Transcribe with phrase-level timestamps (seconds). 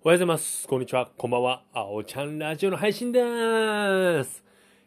[0.00, 0.68] おはようございます。
[0.68, 1.10] こんにちは。
[1.18, 1.64] こんばんは。
[1.72, 4.44] あおちゃんラジオの配信でーす。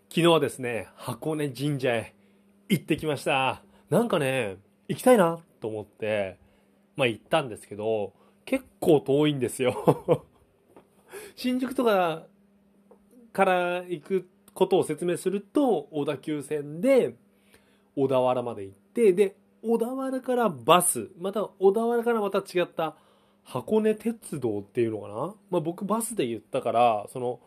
[0.07, 2.15] 昨日はですね、箱根神社へ
[2.70, 3.62] 行ってきました。
[3.89, 4.55] なんかね、
[4.88, 6.38] 行きたいなと思って、
[6.96, 8.13] まあ行ったんですけど、
[8.46, 10.25] 結構遠いんですよ。
[11.36, 12.23] 新宿とか
[13.34, 17.16] から行くことを説明すると、小田急線で
[17.98, 22.96] 小田原まで行って、で、小田原からバス、また小田原からまた違った
[23.44, 27.40] 箱根鉄道っていうのかな、まあ、僕バスで言ったからその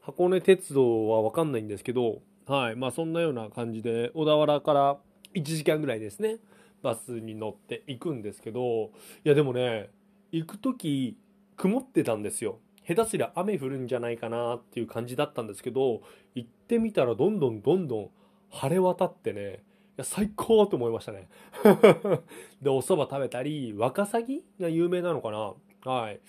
[0.00, 2.76] 箱根鉄道は分かんないんですけどはい。
[2.76, 4.96] まあそんなような感じで小田原から
[5.34, 6.36] 1時間ぐらいですね
[6.82, 8.90] バスに乗って行くんですけど
[9.24, 9.90] いやでもね
[10.32, 11.18] 行く時
[11.56, 12.58] 曇ってたんですよ。
[12.86, 16.00] 下手すりゃ雨降るんじゃないかなっていう感じだったんですけど
[16.34, 18.10] 行ってみたらどんどんどんどん
[18.50, 19.62] 晴れ渡ってね
[19.98, 21.28] や最高と思いましたね。
[22.62, 25.90] でお蕎麦食べたりワカサギが有名なのかな？
[25.90, 26.20] はい。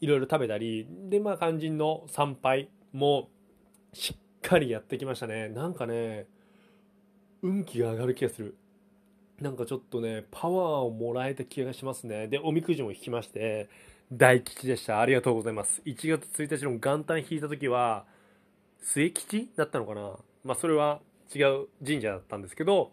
[0.00, 3.28] いろいろ食べたりでまあ肝心の参拝も
[3.92, 5.48] しっかりやってきましたね。
[5.50, 6.26] なんかね
[7.42, 8.56] 運気が上がる気がする。
[9.40, 12.28] なんかちょっとねパワーをもらえた気がしますね。
[12.28, 13.68] でおみくじも引きまして
[14.10, 15.00] 大吉でした。
[15.00, 15.82] ありがとうございます。
[15.84, 18.06] 1月1日の元旦引いた時は
[18.78, 20.18] 末吉だったのかな？
[20.44, 21.00] まあそれは
[21.34, 22.92] 違う神社だったんですけど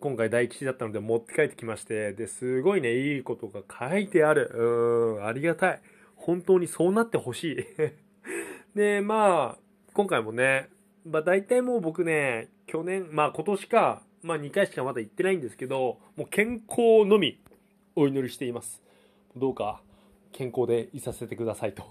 [0.00, 4.50] 今回大吉だったので持って帰ってきましてですごいねいいことが書いてある。
[5.18, 5.82] うんありがたい。
[6.16, 7.56] 本当にそうなってほしい。
[8.74, 9.58] でまあ
[9.92, 10.70] 今回もね
[11.04, 17.38] まあ大体もう僕ね去年まあ今年かまあ2回しかまだ行ってないんですけどもう健康のみ
[17.94, 18.82] お祈りしています。
[19.36, 19.82] どうか
[20.32, 21.84] 健康でいさせてくださいと。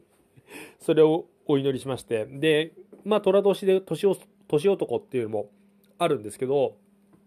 [0.80, 2.26] それをお祈りしまして。
[2.26, 2.72] で
[3.04, 4.16] まあ寅年で年を
[4.48, 5.50] 年男っていうのも
[5.96, 6.76] あるんですけど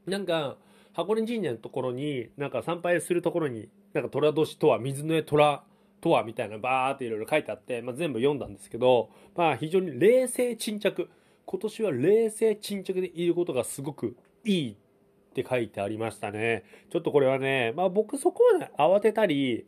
[0.08, 0.58] なんか
[0.94, 5.64] 箱根神社のところになんか参拝するところになんか寅年とは水の絵虎
[6.02, 11.09] とはみたいなバーっていろいろ書いてあって、まあ、全部読んだんですけど、まあ、非常に冷静沈着。
[11.45, 16.63] 今年は冷静沈着でいることがすごくいいって書いてありましたね。
[16.91, 19.66] ちょっとこれはね、まあ、僕そこまで慌てたり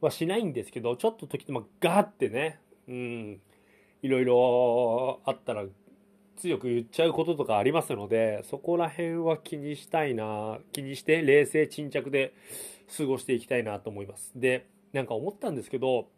[0.00, 3.40] はしないんですけどちょっと時とまあガーってねうん
[4.02, 5.64] いろいろあったら
[6.38, 12.32] 強く言っちゃうこととかありますのでそこら辺は気にしたいな気にして冷静沈着で
[12.96, 14.32] 過ごしていきたいなと思います。
[14.34, 16.08] でなんか思ったんですけど、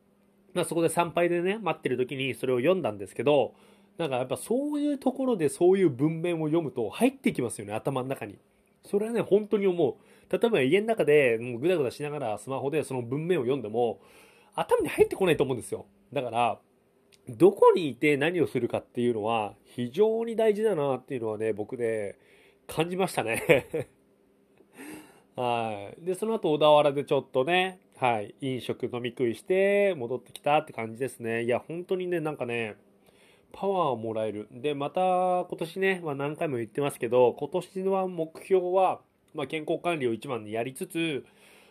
[0.54, 3.54] まあ、そこで参拝でね待ってる時にそれを読んだんですけど
[3.98, 8.38] なんかやっぱそういうところでそういう文面を読むと入ってきますよね頭の中に。
[8.84, 9.94] それはね本当に思う。
[10.32, 14.00] 例えば家の中でもうグダグダしながらスマホでその文面を読んでも
[14.54, 15.86] 頭に入ってこないと思うんですよ。
[16.12, 16.58] だから
[17.28, 22.16] どこにいて何をするかっていうのは非常に大事だなっていうのはね僕ね
[22.66, 23.88] 感じましたね。
[25.36, 26.04] はい。
[26.04, 28.34] でその後小田原でちょっとねはい。
[28.40, 31.44] 飲食飲み食いして戻ってきたって感じですね。
[31.44, 32.76] いや本当にねなんかね
[33.52, 34.48] パワーをもらえる。
[34.50, 39.00] でまた今年ね、まあ、何回も言ってますけど今年は目標は、
[39.34, 41.24] まあ、健康管理を一番にやりつつ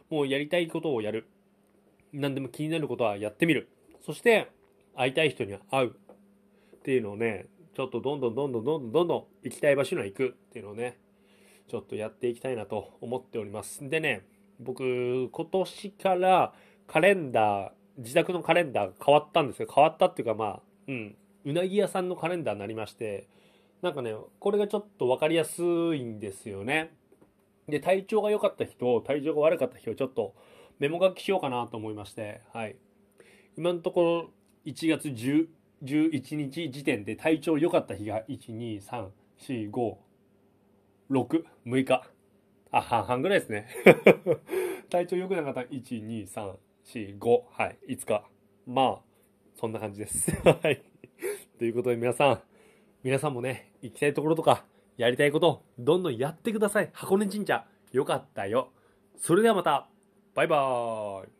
[0.09, 1.27] もうやりたいことをやる。
[2.11, 3.69] 何でも気になることはやってみる。
[4.01, 4.47] そして
[4.99, 10.97] 会いたい人には会うっていうのをねちょっとどんどんどんどんどんどんどん行きたい場所には行くっていうのをね
[11.69, 13.87] ちょっとやっていきたいなと思っております。
[13.89, 14.25] でね
[14.59, 16.53] 僕今年から
[16.85, 19.69] カレンダー自宅のカレンダーが変わったんですよ。
[19.73, 21.15] 変わったっていうかまあうん
[21.45, 23.29] うなぎ屋さんのカレンダーになりまして
[23.81, 26.93] なんかねこれがちょっと分かりやすいんですよね。
[27.69, 30.35] で体調が良かった人体調が悪かった人をちょっと
[30.79, 32.75] メモ書きしようかなと思いましてはい。
[33.55, 34.38] 今のところ
[34.69, 35.47] 1月10
[35.83, 39.95] 11日時点で体調良かった日が12345
[41.09, 42.03] 6、6日。
[42.71, 43.67] あ、半々ぐらいですね。
[44.91, 48.23] 体調良くなかった1、2、3、4、5、はい、5日。
[48.67, 49.01] まあ、
[49.55, 50.31] そんな感じです。
[50.45, 50.83] はい。
[51.57, 52.41] ということで皆さん、
[53.01, 54.65] 皆さんもね、行きたいところとか、
[54.97, 56.89] やりたいこと、どんどんやってください。
[56.93, 58.71] 箱根神社、よかったよ。
[59.17, 59.89] それではまた、
[60.35, 61.38] バイバーイ。